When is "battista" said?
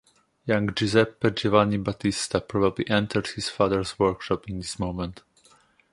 1.77-2.41